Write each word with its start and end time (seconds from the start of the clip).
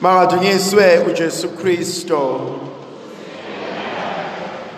Mangadunyiswe 0.00 0.98
uJesu 1.08 1.48
Kristo. 1.48 2.50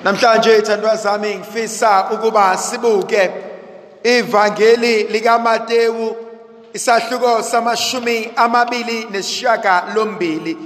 Namhlanje 0.04 0.58
ithandwa 0.58 0.96
zami 0.96 1.34
ngifisa 1.34 2.10
ukuba 2.12 2.56
sibuke 2.56 3.30
ivangeli 4.02 5.02
likaMateyu 5.02 6.16
isahluko 6.72 7.42
samashumi 7.42 8.30
amabili 8.36 9.06
nesishaka 9.10 9.84
lombili 9.94 10.56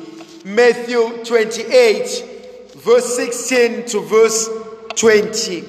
Matthew 0.45 1.02
28 1.02 2.22
verse 2.84 3.26
16 3.26 3.82
to 3.90 4.00
verse 4.00 4.50
20 4.94 5.62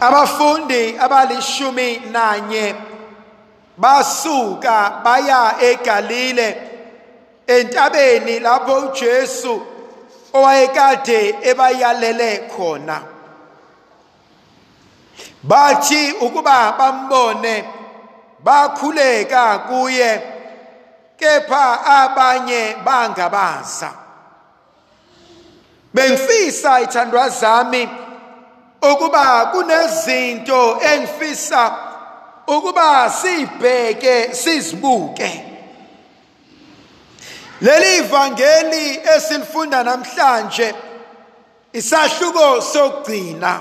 Abafundi 0.00 0.96
abalishumi 0.98 2.00
nanye 2.12 2.74
basuka 3.78 5.00
baya 5.04 5.54
eGalile 5.60 6.56
entabeni 7.46 8.40
lapho 8.40 8.74
uJesu 8.78 9.62
owayekade 10.32 11.34
ebayalele 11.42 12.50
khona. 12.56 13.00
Bathi 15.42 16.12
ukuba 16.20 16.72
bambone 16.78 17.64
bakhuleka 18.44 19.58
kuye 19.58 20.22
kepha 21.16 21.86
abanye 21.86 22.76
bangabaza. 22.84 23.90
Bengifisa 25.94 26.80
ithandwa 26.80 27.28
zami 27.28 27.88
ukuba 28.82 29.46
kunezinto 29.46 30.80
engifisa 30.80 31.87
ukuba 32.48 33.10
sibheke 33.10 34.34
sizibuke. 34.34 35.44
Leli 37.60 37.96
ivangeli 37.98 39.00
esilifunda 39.16 39.82
namhlanje 39.84 40.74
isahluko 41.72 42.60
sokugcina. 42.60 43.60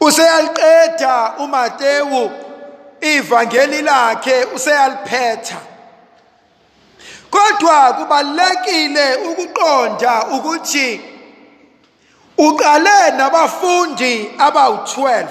Useyaliqeda 0.00 1.32
uMateyu 1.38 2.30
ivangeli 3.00 3.82
lakhe 3.82 4.44
useyaliphetha. 4.44 5.56
Kodwa 7.30 7.92
kubalekile 7.92 9.14
ukuqonda 9.16 10.26
ukuthi 10.26 11.00
uqale 12.38 13.10
nabafundi 13.16 14.30
abawu12 14.38 15.26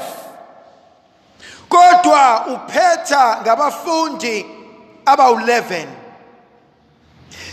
kodwa 1.69 2.45
uphetha 2.47 3.41
ngabafundi 3.41 4.45
abawu11 5.05 5.87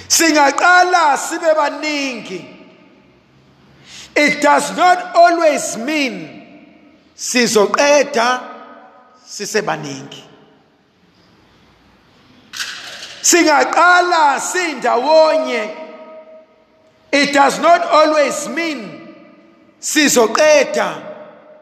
singaqala 0.08 1.18
sibe 1.18 1.54
baningi. 1.54 2.48
It 4.14 4.42
does 4.42 4.76
not 4.76 4.98
always 5.16 5.76
mean 5.76 6.42
sizoqeda 7.16 8.40
sisebaningi 9.26 10.32
singaqala 13.22 14.40
sindawonye. 14.40 15.76
It 17.12 17.32
does 17.32 17.60
not 17.60 17.82
always 17.82 18.48
mean 18.48 19.14
sizoqeda 19.80 21.02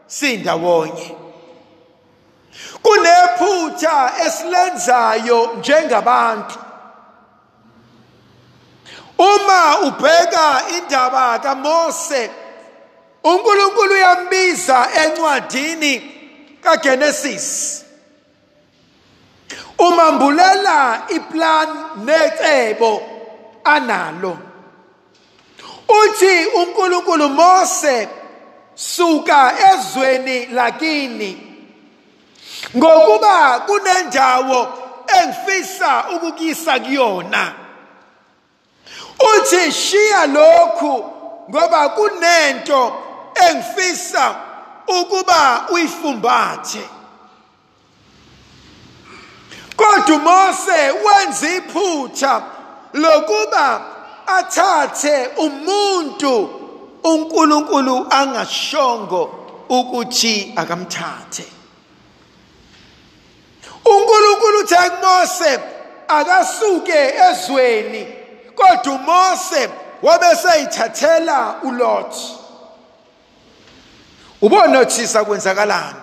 sindawonye. 0.07 1.20
Kunephutha 2.83 4.11
esilenzayo 4.25 5.53
njengabantu. 5.59 6.59
Uma 9.17 9.79
ubheka 9.79 10.61
indaba 10.77 11.39
kaMose 11.39 12.31
uNkulunkulu 13.23 13.93
uyambiza 13.93 14.87
encwadini 15.03 16.11
kaGenesis 16.63 17.81
umambulela 19.77 21.01
iplan 21.09 21.69
necebo 22.05 23.01
analo. 23.63 24.37
Uthi 25.89 26.45
uNkulunkulu 26.45 27.29
Mose 27.29 28.07
suka 28.75 29.53
ezweni 29.73 30.45
lakini. 30.45 31.50
Ngokuba 32.77 33.59
kunendawo 33.59 34.67
engifisa 35.21 36.03
ukukisa 36.15 36.79
kuyona. 36.79 37.53
Uthi 39.19 39.71
shiya 39.71 40.27
lokhu 40.27 41.05
ngoba 41.49 41.89
kunento 41.89 42.93
engifisa 43.49 44.35
ukuba 44.87 45.65
uyifumbathe. 45.69 46.89
Kodwa 49.75 50.19
Mose 50.19 50.91
wenza 50.91 51.49
iphutha 51.49 52.43
lokuba 52.93 53.81
athathe 54.27 55.27
umuntu 55.37 56.49
uNkulunkulu 57.03 58.07
angashongo 58.09 59.21
ukuthi 59.69 60.53
akamthathe. 60.55 61.60
uNkulunkulu 63.85 64.59
uthe 64.59 64.75
kuMose 64.89 65.59
akasuke 66.07 67.13
ezweni 67.29 68.07
kodwa 68.55 68.93
uMose 68.93 69.69
wabeseyithathela 70.01 71.55
uLot 71.63 72.15
ubonothisa 74.41 75.25
kwenzakalani? 75.25 75.99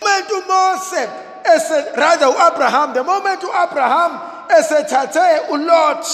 Moment 0.00 0.30
uMose 0.30 1.08
ese 1.44 1.84
rather 1.96 2.28
uAbraham 2.28 2.92
the 2.94 3.02
moment 3.02 3.44
uAbraham 3.44 4.20
esethathe 4.58 5.40
uLot 5.50 6.06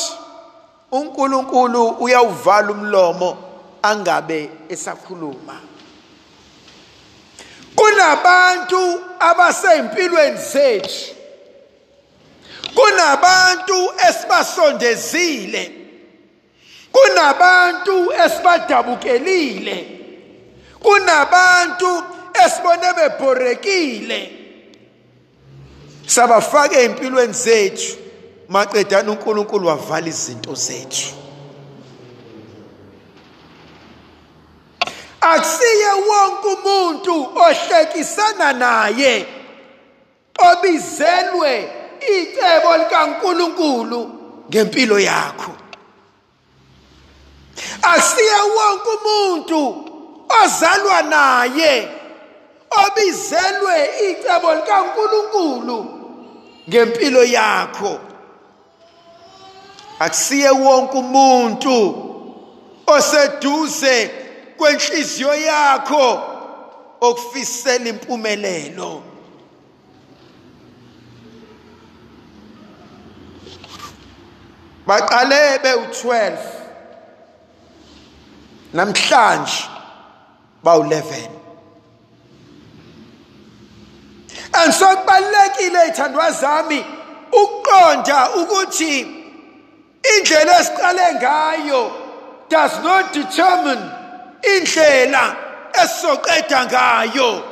uNkulunkulu 0.93 1.89
uyawuvala 1.89 2.71
umlomo 2.71 3.37
angabe 3.83 4.51
esakhuluma. 4.69 5.61
Kunabantu 7.79 9.01
abasempilweni 9.21 10.39
zethu. 10.53 11.15
Kunabantu 12.75 13.93
esibasondezile 14.09 15.73
kunabantu 16.93 18.13
esibadabukelile 18.13 19.77
kunabantu 20.81 22.03
esibone 22.45 22.93
bebhorekile. 22.97 24.33
Sabafaka 26.07 26.81
empilweni 26.81 27.33
zethu 27.33 27.97
maqedana 28.49 29.11
uNkulunkulu 29.13 29.67
wavala 29.69 30.09
izinto 30.09 30.55
zethu. 30.55 31.28
Akusiye 35.21 35.93
wonke 36.09 36.49
umuntu 36.49 37.15
ohlekisana 37.35 38.53
naye 38.53 39.27
obizelwe 40.39 41.73
icebo 42.01 42.77
likaNkulunkulu 42.77 44.11
ngempilo 44.49 44.99
yakho. 44.99 45.53
Asiye 47.83 48.41
wonke 48.57 48.91
umuntu 48.99 49.85
ozalwa 50.45 51.03
naye 51.03 51.89
obizelwe 52.87 53.91
icebo 54.11 54.55
likaNkulunkulu 54.55 55.87
ngempilo 56.69 57.25
yakho. 57.25 57.99
Akusiye 59.99 60.51
wonke 60.51 60.99
umuntu 60.99 62.05
oseduze 62.87 64.11
kwenhliziyo 64.59 65.35
yakho 65.35 66.23
okufisela 67.01 67.89
impumelelo. 67.89 69.03
Baqale 74.87 75.59
bewu12 75.59 76.37
namhlanje 78.73 79.65
bawu11 80.65 81.29
ansokubalekile 84.53 85.89
ithandwa 85.89 86.31
zami 86.31 86.85
ukuqonda 87.33 88.31
ukuthi 88.31 89.01
indlela 90.17 90.61
esiqale 90.61 91.15
ngayo 91.15 91.93
does 92.49 92.73
not 92.83 93.13
determine 93.13 93.98
indlela 94.43 95.37
esizoqeda 95.83 96.65
ngayo. 96.65 97.45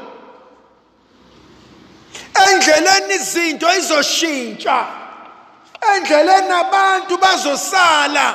Endleleni 2.49 3.15
izinto 3.15 3.69
izoshintsha. 3.73 4.87
Endleleni 5.95 6.53
abantu 6.53 7.17
bazosala. 7.19 8.35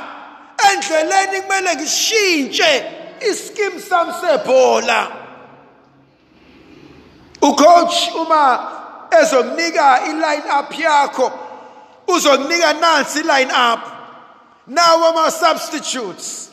Endleleni 0.72 1.42
kumele 1.42 1.76
ngishintshe 1.76 2.72
iskim 3.30 3.80
sami 3.80 4.14
sebhola. 4.22 5.08
Ucoach 7.42 8.16
uma 8.16 8.72
ezokunika 9.12 10.02
iline 10.10 10.52
up 10.60 10.72
yakho 10.80 11.32
uzokunika 12.08 12.74
nansi 12.74 13.20
iline 13.20 13.52
up 13.52 13.80
nawo 14.68 15.06
ama 15.06 15.32
substitutes 15.32 16.51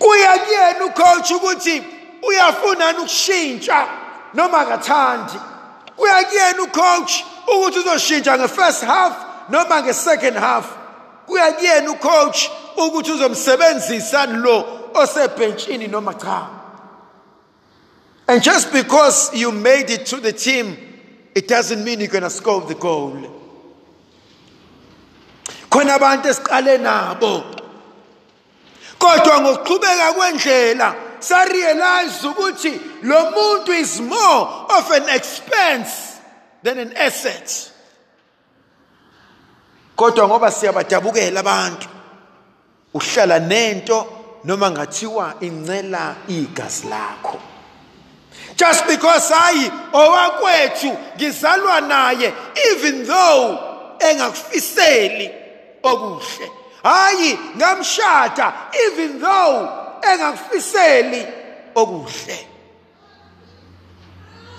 kuya 0.00 0.38
kuyena 0.38 0.84
ucoach 0.84 1.30
ukuthi 1.30 1.82
uyafuna 2.22 2.90
ukushintsha 2.90 3.88
noma 4.34 4.58
akathandi. 4.58 5.38
Kuya 5.96 6.24
kuyena 6.24 6.62
ucoach 6.62 7.24
ukuthi 7.46 7.78
uzoshintsha 7.78 8.38
nge-first 8.38 8.84
half 8.84 9.12
noma 9.48 9.82
nge-second 9.82 10.36
half. 10.36 10.66
Kuya 11.26 11.52
kuyena 11.52 11.90
ucoach 11.90 12.50
ukuthi 12.76 13.12
uzomsebenzisa 13.12 14.26
lo 14.26 14.64
osebhentshini 14.94 15.88
noma 15.90 16.14
cha. 16.14 16.48
And 18.28 18.42
just 18.42 18.72
because 18.72 19.34
you 19.34 19.52
made 19.52 19.90
it 19.90 20.06
to 20.06 20.16
the 20.16 20.32
team 20.32 20.76
it 21.34 21.46
doesn't 21.46 21.84
mean 21.84 22.00
you're 22.00 22.08
going 22.08 22.24
to 22.24 22.30
score 22.30 22.60
the 22.62 22.74
goal. 22.74 23.12
Khona 25.70 25.98
abantu 25.98 26.28
esiqale 26.28 26.78
nabo 26.78 27.59
kodwa 29.00 29.40
ngokuqhubeka 29.40 30.12
kwendlela 30.12 30.94
sarealize 31.18 32.26
ukuthi 32.28 32.80
lo 33.02 33.30
muntu 33.30 33.72
is 33.72 34.00
more 34.00 34.66
of 34.68 34.90
an 34.90 35.08
expense 35.08 36.20
than 36.62 36.78
an 36.78 36.92
asset. 36.96 37.72
Kodwa 39.96 40.28
ngoba 40.28 40.50
siyabadabukela 40.50 41.40
abantu 41.40 41.88
uhlala 42.94 43.38
nento 43.38 44.06
noma 44.44 44.70
ngathiwa 44.70 45.34
incela 45.40 46.16
igazi 46.28 46.86
lakho. 46.86 47.40
Just 48.56 48.86
because 48.86 49.34
hayi 49.34 49.70
owakwethu 49.92 50.98
ngizalwa 51.16 51.80
naye 51.80 52.32
even 52.72 53.06
though 53.06 53.58
engakufiseli 53.98 55.30
okuhle. 55.82 56.59
Hayi 56.82 57.38
ngamshada 57.56 58.52
even 58.86 59.18
though 59.20 59.68
engakufiseli 60.02 61.26
okuhle. 61.74 62.46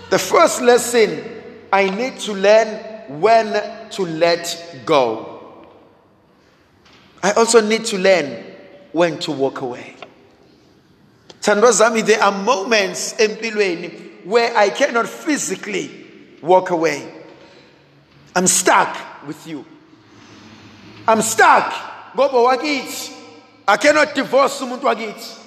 The 0.09 0.19
first 0.19 0.61
lesson 0.61 1.23
i 1.71 1.89
need 1.89 2.19
to 2.19 2.33
learn 2.33 2.67
when 3.21 3.89
to 3.89 4.05
let 4.05 4.81
go. 4.85 5.27
I 7.23 7.31
also 7.31 7.61
need 7.61 7.85
to 7.85 7.97
learn 7.97 8.43
when 8.91 9.19
to 9.19 9.31
walk 9.31 9.61
away. 9.61 9.95
There 11.41 12.23
are 12.23 12.31
moments 12.31 13.19
in 13.19 13.31
empilweni 13.31 14.25
where 14.25 14.55
i 14.55 14.69
cannot 14.69 15.07
physically 15.07 15.89
walk 16.41 16.69
away. 16.69 17.11
I'm 18.35 18.47
stuck 18.47 19.25
with 19.25 19.47
you. 19.47 19.65
I'm 21.07 21.21
stuck 21.21 21.90
ngoba 22.15 22.37
wakithi 22.41 23.11
i 23.67 23.77
cannot 23.77 24.15
divorce 24.15 24.63
umuntu 24.63 24.85
wakithi. 24.85 25.37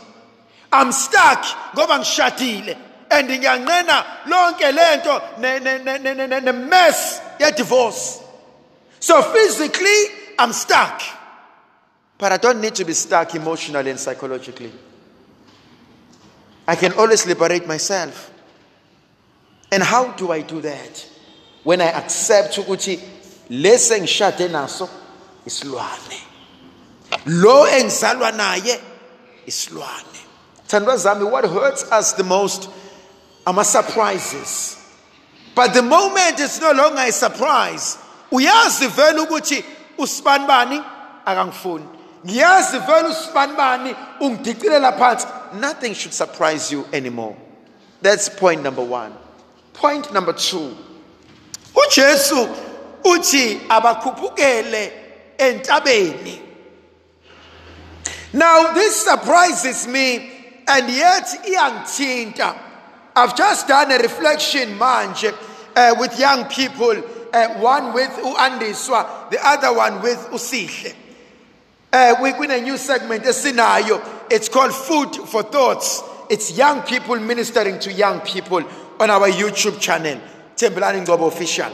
I'm 0.73 0.93
stuck 0.93 1.45
ngoba 1.75 1.99
ngishadile 1.99 2.77
and 3.11 3.29
ngiyanqena 3.29 4.05
lonke 4.27 4.73
lento 4.73 5.23
ne-mess 5.39 7.21
ye-divorce 7.39 8.21
so 9.01 9.23
physically 9.23 10.07
i'm 10.39 10.53
stuck. 10.53 11.01
But 12.19 12.33
i 12.33 12.37
don't 12.39 12.61
need 12.61 12.75
to 12.77 12.85
be 12.85 12.95
stuck 12.95 13.35
emotionally 13.35 13.91
and 13.91 14.01
psychologically. 14.01 14.73
I 16.67 16.77
can 16.77 16.93
always 16.95 17.27
liberate 17.27 17.67
myself. 17.67 18.31
And 19.71 19.83
how 19.83 20.13
do 20.13 20.33
i 20.33 20.41
do 20.41 20.61
that? 20.63 21.07
When 21.63 21.81
i 21.81 21.87
accept 21.87 22.59
ukuthi 22.59 23.01
lesi 23.51 23.95
engishade 23.95 24.49
naso 24.51 24.89
isilwane 25.47 26.34
lo 27.27 27.67
engizalwa 27.67 28.33
naye 28.33 28.81
isilwane. 29.47 30.21
Thandwa 30.67 30.97
zami 30.97 31.31
what 31.31 31.45
hurts 31.45 31.85
us 31.93 32.13
the 32.15 32.25
most 32.25 32.69
ama 33.47 33.65
surprises. 33.65 34.79
But 35.55 35.73
the 35.75 35.83
moment 35.83 36.41
it's 36.41 36.61
no 36.61 36.73
longer 36.73 37.03
a 37.03 37.13
surprise 37.13 37.99
uyazi 38.33 38.87
vele 38.89 39.21
ukuthi 39.27 39.65
usibani 39.99 40.47
bani? 40.47 40.83
Akangifuni. 41.27 41.85
Ngiyazi 42.27 42.79
vele 42.79 43.09
usibani 43.09 43.57
bani? 43.57 43.95
Ungidicilela 44.21 44.93
phansi. 44.99 45.27
Nothing 45.55 45.95
should 45.95 46.15
surprise 46.15 46.73
you 46.73 46.87
anymore. 46.93 47.37
That's 48.03 48.29
point 48.29 48.63
number 48.63 48.83
1 48.83 49.25
point 49.75 50.13
number 50.13 50.33
2 50.33 50.71
uJesu 51.75 52.49
uthi 53.05 53.61
abakhuphukele 53.69 54.93
entabeni 55.39 56.41
now 58.35 58.73
this 58.73 59.05
surprises 59.05 59.87
me 59.87 60.31
and 60.69 60.89
yet 60.91 61.27
iyangithinta 61.47 62.55
i've 63.17 63.35
just 63.37 63.69
done 63.69 63.91
a 63.93 63.99
reflection 63.99 64.79
manje 64.79 65.33
uh, 65.77 65.95
with 65.99 66.19
young 66.19 66.45
people 66.47 67.03
uh, 67.33 67.49
one 67.61 67.93
with 67.93 68.11
uandiswa 68.23 69.31
the 69.31 69.39
other 69.47 69.73
one 69.73 70.01
with 70.03 70.19
usihle. 70.33 70.95
Uh, 71.93 72.17
we 72.21 72.31
in 72.45 72.51
a 72.51 72.61
new 72.61 72.77
segment 72.77 73.25
a 73.25 73.33
scenario. 73.33 74.03
it's 74.29 74.49
called 74.49 74.73
food 74.75 75.15
for 75.29 75.45
thoughts. 75.45 76.03
It's 76.29 76.57
young 76.59 76.83
people 76.83 77.17
ministering 77.21 77.79
to 77.81 77.93
young 77.93 78.21
people 78.21 78.65
on 78.99 79.11
our 79.11 79.29
youtube 79.29 79.81
channel. 79.81 80.21
Tembelani 80.57 81.05
Ngobo 81.07 81.29
official. 81.29 81.71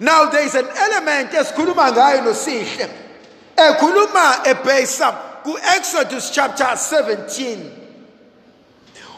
Now 0.00 0.26
there 0.30 0.44
is 0.44 0.54
an 0.56 0.66
element 0.66 1.30
esikhuluma 1.30 1.92
ngayo 1.92 2.88
ekhuluma 3.56 4.44
ebase 4.44 5.00
up 5.00 5.31
ku-exodus 5.44 6.30
chapter 6.30 6.76
17 6.76 7.82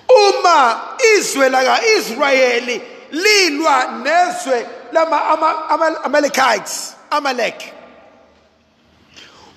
uma 0.08 0.82
izwe 1.16 1.48
laka-israyeli 1.48 2.82
lilwa 3.10 3.84
nezwe 4.02 4.66
lama-amalekites 4.92 6.94
amalek. 7.10 7.72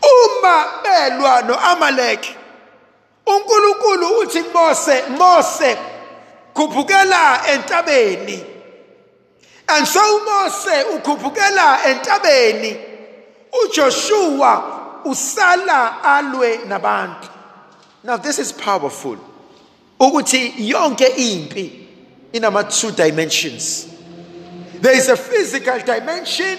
Uma 0.01 0.65
belwa 0.83 1.41
no-amalek 1.41 2.35
unkulunkulu 3.25 4.19
uthi 4.19 4.43
mose 4.53 5.03
mose 5.09 5.77
khuphukela 6.53 7.41
entabeni. 7.53 8.45
And 9.69 9.87
so 9.87 9.99
umose 9.99 10.83
ukhuphukela 10.95 11.79
entabeni 11.85 12.77
ujoshua 13.63 14.76
usala 15.09 16.03
alwe 16.03 16.57
nabantu. 16.67 17.29
Now 18.03 18.17
this 18.17 18.39
is 18.39 18.51
powerful. 18.51 19.17
Ukuthi 19.99 20.53
yonke 20.57 21.07
impi 21.17 21.87
inama 22.33 22.63
two 22.63 22.91
dimensions. 22.91 23.87
There 24.81 24.95
is 24.95 25.09
a 25.09 25.17
physical 25.17 25.79
dimension 25.79 26.57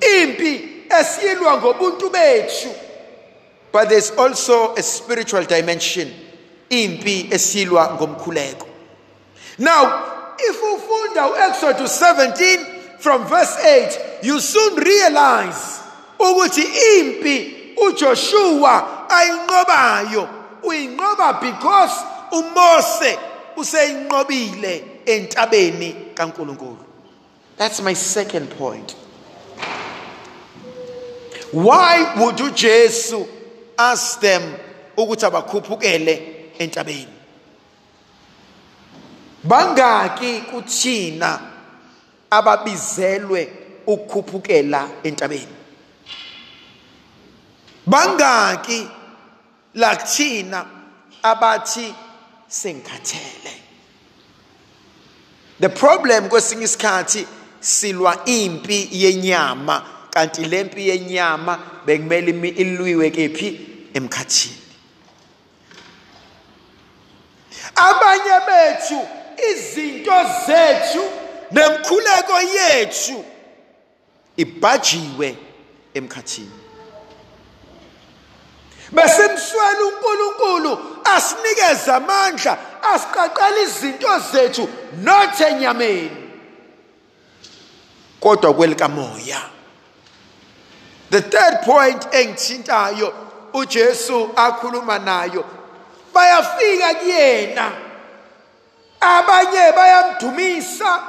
impi 0.00 0.84
esiyilwa 0.88 1.60
ngobuntu 1.60 2.10
bethu 2.10 2.74
but 3.72 3.88
there's 3.88 4.10
also 4.12 4.74
a 4.74 4.82
spiritual 4.82 5.44
dimension 5.44 6.08
impi 6.70 7.28
esiyilwa 7.30 7.98
ngomkhuleko. 7.98 8.66
Now 9.58 10.34
if 10.38 10.56
ufunda 10.62 11.28
uExodus 11.28 11.98
17 11.98 12.98
from 12.98 13.26
verse 13.26 13.56
8 13.56 14.22
you 14.22 14.40
soon 14.40 14.76
realize 14.76 15.80
ukuthi 16.18 16.62
impi 16.98 17.53
uJoshua 17.76 19.08
ayinqobayo 19.08 20.28
uyinqoba 20.62 21.40
because 21.40 22.04
uMose 22.32 23.18
useyinqobile 23.56 24.84
entabeni 25.06 26.14
kaNkuluNkulu. 26.14 26.84
That's 27.56 27.80
my 27.82 27.94
second 27.94 28.50
point. 28.50 28.96
Why 31.52 32.14
would 32.18 32.36
uJesu 32.36 33.28
ask 33.78 34.20
them 34.20 34.42
ukuthi 34.96 35.26
abakhuphukele 35.26 36.52
entabeni? 36.58 37.14
Bangaki 39.44 40.40
kuthina 40.50 41.40
ababizelwe 42.30 43.52
ukukhuphukela 43.86 44.88
entabeni? 45.02 45.63
Bangaki 47.86 48.88
lakuthina 49.74 50.66
abathi 51.22 51.94
sengikhathele 52.48 53.54
the 55.60 55.68
problem 55.68 56.28
kwesinye 56.28 56.64
isikhathi 56.64 57.26
silwa 57.60 58.24
impi 58.24 58.88
yenyama 58.92 59.82
kanti 60.10 60.44
lempi 60.44 60.88
yenyama 60.88 61.58
bekumele 61.86 62.30
ilwiwe 62.48 63.10
kephi? 63.10 63.60
Emkhathini. 63.94 64.58
Abanye 67.76 68.36
bethu 68.46 69.08
izinto 69.50 70.12
zethu 70.46 71.02
nemkhuleko 71.50 72.40
yethu 72.56 73.24
ibhajiwe 74.36 75.36
emkhathini. 75.94 76.63
Besimswela 79.34 79.84
uNkulunkulu 79.84 80.78
asinikeze 81.04 81.92
amandla 81.92 82.58
asiqaqala 82.82 83.60
izinto 83.60 84.18
zethu 84.32 84.68
not 85.02 85.40
enyameni 85.40 86.16
kodwa 88.20 88.54
kwelikamoya 88.54 89.40
the 91.10 91.20
third 91.20 91.64
point 91.64 92.14
engithintayo 92.14 93.14
uJesu 93.52 94.30
akhuluma 94.36 94.98
nayo 94.98 95.44
bayafika 96.14 96.94
kuyena. 96.94 97.72
Abanye 99.00 99.72
bayamdumisa 99.76 101.02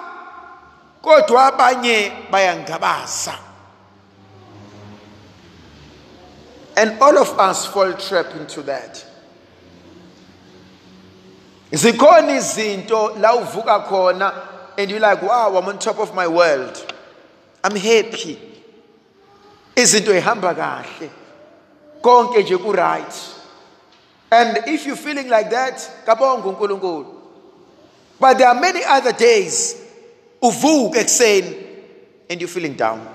kodwa 1.01 1.45
abanye 1.45 2.11
bayangabaza. 2.31 3.44
And 6.77 6.99
all 7.01 7.17
of 7.17 7.39
us 7.39 7.65
fall 7.65 7.93
trap 7.93 8.33
into 8.35 8.61
that. 8.63 9.05
Zikhona 11.71 12.31
izinto 12.37 13.19
la 13.19 13.37
uvuka 13.37 13.87
khona 13.87 14.33
and 14.77 14.91
you're 14.91 14.99
like 14.99 15.21
wow 15.21 15.57
i'm 15.57 15.67
on 15.67 15.79
top 15.79 15.99
of 15.99 16.13
my 16.13 16.27
world. 16.27 16.93
I'm 17.63 17.75
happy. 17.75 18.39
Izinto 19.75 20.13
ihamba 20.13 20.55
kahle. 20.55 21.09
Konke 22.01 22.43
nje 22.43 22.57
ku 22.61 22.71
right 22.71 23.31
and 24.31 24.57
if 24.67 24.85
you're 24.85 24.95
feeling 24.95 25.29
like 25.29 25.49
that 25.49 25.77
kabonga 26.05 26.55
uNkulunkulu. 26.55 27.13
But 28.19 28.37
there 28.37 28.47
are 28.47 28.59
many 28.59 28.83
other 28.83 29.11
days 29.11 29.81
uvuka 30.41 30.95
ekuseni 30.95 31.65
and 32.29 32.41
you're 32.41 32.47
feeling 32.47 32.73
down. 32.75 33.07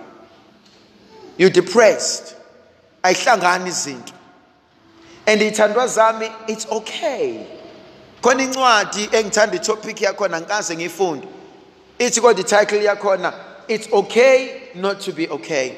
You're 1.37 1.51
depressed 1.51 2.37
ayihlangani 3.03 3.69
izinto. 3.69 4.13
And 5.27 5.41
ithandwa 5.41 5.87
zami 5.87 6.33
it's 6.49 6.67
okay. 6.67 7.47
Khona 8.23 8.43
incwadi 8.43 9.09
engithanda 9.13 9.57
itopic 9.57 10.01
yakhona 10.01 10.41
ngikaze 10.41 10.77
ngiyifunde 10.77 11.29
ithi 11.99 12.21
kodwa 12.21 12.41
ititle 12.41 12.85
yakhona 12.85 13.33
it's 13.69 13.89
okay 13.93 14.71
not 14.75 15.01
to 15.01 15.13
be 15.13 15.29
okay. 15.29 15.77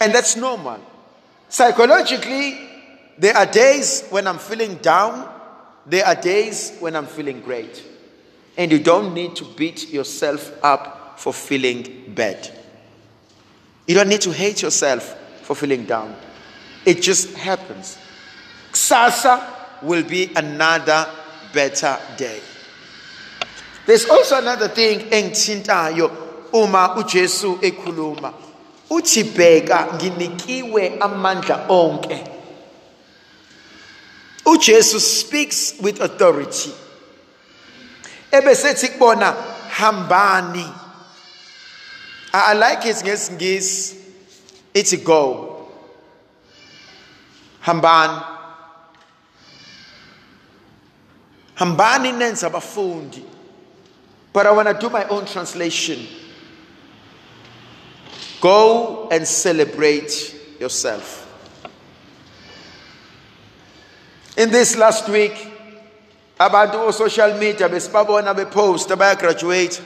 And 0.00 0.12
that's 0.12 0.36
normal. 0.36 0.80
Psychologically 1.48 2.58
there 3.18 3.36
are 3.36 3.46
days 3.46 4.04
when 4.10 4.26
i'm 4.26 4.38
feeling 4.38 4.74
down 4.76 5.28
there 5.86 6.04
are 6.04 6.16
days 6.16 6.76
when 6.80 6.96
i'm 6.96 7.06
feeling 7.06 7.40
great. 7.40 7.82
And 8.56 8.70
you 8.70 8.78
don't 8.78 9.14
need 9.14 9.36
to 9.36 9.44
beat 9.44 9.92
yourself 9.92 10.52
up 10.62 11.18
for 11.18 11.32
feeling 11.32 12.04
bad. 12.14 12.48
You 13.86 13.94
don't 13.94 14.08
need 14.08 14.22
to 14.22 14.32
hate 14.32 14.62
yourself 14.62 15.16
feeling 15.54 15.84
down. 15.84 16.14
It 16.84 17.00
just 17.02 17.34
happens. 17.34 17.98
Sasa 18.72 19.54
will 19.82 20.02
be 20.02 20.30
another 20.34 21.08
better 21.52 21.98
day. 22.16 22.40
There's 23.86 24.08
also 24.08 24.38
another 24.38 24.68
thing 24.68 25.00
engithintayo 25.10 26.10
uma 26.52 26.94
uJesu 26.96 27.60
ekhuluma. 27.60 28.34
Uthi 28.90 29.24
bheka 29.24 29.94
nginikiwe 29.94 30.98
amandla 31.00 31.66
onke. 31.68 32.30
uJesu 34.44 35.00
speaks 35.00 35.74
with 35.80 36.00
authority. 36.00 36.72
Ebesethi 38.30 38.88
kubona 38.88 39.34
hambani. 39.70 40.80
I 42.32 42.54
like 42.54 42.84
it 42.86 42.96
ngesingisi 42.96 44.03
ithi 44.74 44.96
go. 45.04 45.70
Hambani 47.62 48.22
hambani 51.54 52.12
nenza 52.12 52.46
abafundi 52.50 53.22
but 54.32 54.46
i 54.46 54.50
want 54.50 54.68
to 54.68 54.74
do 54.74 54.90
my 54.90 55.04
own 55.08 55.24
translation. 55.24 56.06
Go 58.40 59.08
and 59.10 59.26
celebrate 59.26 60.34
yourself. 60.58 61.22
In 64.36 64.50
this 64.50 64.76
last 64.76 65.08
week 65.08 65.32
abantu 66.38 66.92
social 66.92 67.38
media 67.38 67.68
besibabona 67.68 68.34
bepost 68.34 68.88
abayagraduate 68.90 69.80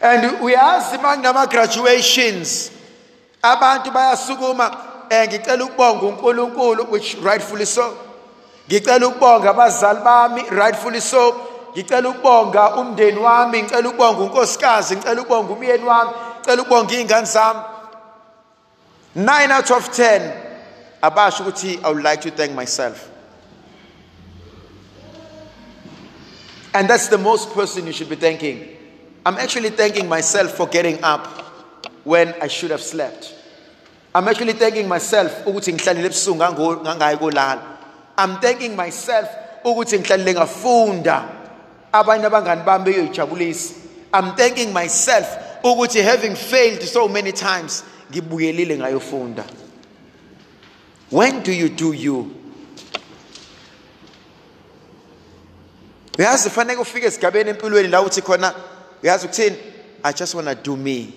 and 0.00 0.40
uyazi 0.40 0.98
manginama 0.98 1.46
graduations. 1.46 2.70
Abantu 3.42 3.90
bayasukuma. 3.90 4.84
Eh 5.10 5.28
ngicela 5.28 5.64
ukubonga 5.64 6.06
uNkulunkulu 6.06 6.90
which 6.90 7.16
rightfully 7.22 7.66
so. 7.66 7.96
Ngicela 8.68 9.06
ukubonga 9.08 9.50
abazali 9.50 10.00
bami 10.00 10.42
rightfully 10.50 11.00
so. 11.00 11.34
Ngicela 11.72 12.08
ukubonga 12.08 12.76
umndeni 12.76 13.18
wami 13.18 13.62
ngicela 13.62 13.88
ukubonga 13.88 14.22
unkosikazi 14.22 14.96
ngicela 14.96 15.22
ukubonga 15.22 15.52
umyeni 15.52 15.84
wami 15.84 16.10
ngicela 16.40 16.62
ukubonga 16.62 16.94
izingane 16.94 17.26
zami. 17.26 17.60
9 19.16 19.56
out 19.56 19.70
of 19.70 19.88
10 19.98 20.32
abasho 21.02 21.42
ukuthi 21.42 21.80
i 21.82 21.88
would 21.90 22.04
like 22.04 22.20
to 22.20 22.30
thank 22.30 22.52
myself. 22.52 23.10
And 26.74 26.88
that's 26.88 27.08
the 27.08 27.18
most 27.18 27.54
person 27.54 27.86
you 27.86 27.92
should 27.92 28.10
be 28.10 28.16
thanking 28.16 28.77
I'm 29.28 29.36
actually 29.36 29.68
thanking 29.68 30.08
myself 30.08 30.52
for 30.52 30.66
getting 30.66 31.04
up 31.04 31.26
when 32.02 32.34
I 32.40 32.46
should 32.48 32.70
have 32.70 32.80
slept. 32.80 33.34
I'm 34.14 34.26
actually 34.26 34.54
thanking 34.54 34.88
myself 34.88 35.44
ukuthi 35.44 35.72
ngihlalile 35.72 36.08
ebusuku 36.08 36.36
ngangayi 36.80 37.18
kolala. 37.18 37.62
I'm 38.16 38.40
thanking 38.40 38.74
myself 38.74 39.28
ukuthi 39.62 39.98
ngihlalile 39.98 40.34
ngafunda 40.34 41.28
abanye 41.92 42.24
abangani 42.24 42.64
bami. 42.64 43.76
I'm 44.14 44.34
thanking 44.34 44.72
myself 44.72 45.28
ukuthi 45.62 46.02
having 46.02 46.34
failed 46.34 46.80
so 46.80 47.06
many 47.06 47.32
times. 47.32 47.84
When 51.10 51.42
do 51.42 51.52
you 51.52 51.68
do 51.68 51.92
you? 51.92 52.34
uyazi 56.18 56.50
fanele 56.50 56.80
ufike 56.80 57.06
esigabeni 57.06 57.50
empilweni 57.50 57.88
la 57.88 58.02
uthi 58.02 58.22
khona 58.22 58.54
uyazi 59.02 59.26
ukuthini 59.26 59.56
i 60.04 60.12
just 60.12 60.34
want 60.34 60.48
to 60.48 60.54
do 60.54 60.76
me. 60.76 61.12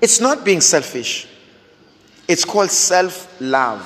It's 0.00 0.20
not 0.20 0.44
being 0.44 0.60
selfish. 0.60 1.26
It's 2.28 2.44
called 2.44 2.70
self 2.70 3.40
love 3.40 3.82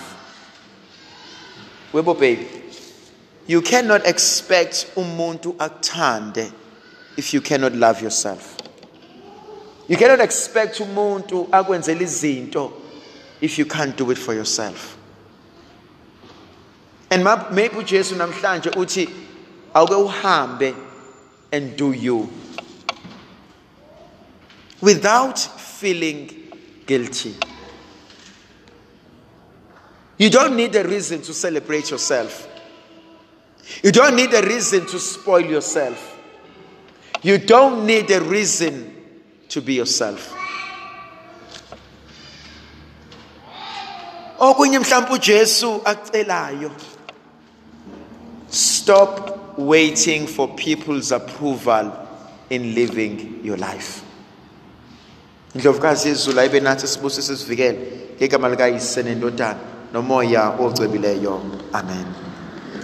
webo 1.93 2.15
baby 2.19 2.49
you 3.47 3.61
cannot 3.61 4.07
expect 4.07 4.87
umuntu 4.97 5.55
akuthande 5.59 6.53
if 7.17 7.35
you 7.35 7.41
cannot 7.43 7.75
love 7.75 8.01
yourself. 8.03 8.57
You 9.89 9.97
cannot 9.97 10.21
expect 10.21 10.81
umuntu 10.81 11.49
akwenzele 11.51 12.03
izinto 12.03 12.73
if 13.41 13.59
you 13.59 13.67
can't 13.67 13.97
do 13.97 14.11
it 14.11 14.19
for 14.19 14.35
yourself 14.35 14.97
and 17.13 17.25
maybe 17.51 17.75
uJesu 17.77 18.17
namhlanje 18.17 18.71
uthi 18.71 19.09
awuke 19.75 19.95
uhambe 19.95 20.75
and 21.53 21.77
do 21.77 21.93
you 21.93 22.29
without 24.81 25.39
feeling 25.39 26.31
guilty. 26.87 27.35
You 30.19 30.31
don't 30.31 30.57
need 30.57 30.75
a 30.77 30.85
reason 30.85 31.21
to 31.23 31.35
celebrate 31.35 31.91
yourself. 31.91 32.49
You 33.83 33.93
don't 33.93 34.17
need 34.17 34.33
a 34.35 34.43
reason 34.43 34.87
to 34.87 34.99
spoil 34.99 35.45
yourself. 35.45 36.19
You 37.23 37.39
don't 37.39 37.87
need 37.87 38.11
a 38.11 38.21
reason 38.21 38.95
to 39.49 39.61
be 39.61 39.75
yourself. 39.75 40.35
okunye 44.39 44.79
mhlawumbe 44.79 45.13
uJesu 45.13 45.81
acelayo 45.85 46.71
Stop 48.83 49.57
waiting 49.57 50.27
for 50.27 50.49
people's 50.57 51.13
approval 51.13 51.93
in 52.51 52.75
living 52.75 53.39
your 53.45 53.57
life. 53.57 54.03
indlovukazi 55.55 56.15
nathi 56.61 56.87
ngegama 58.17 58.49
likayise 58.49 59.03
nendodana 59.03 59.59
nomoya 59.93 60.51
amen 61.73 62.22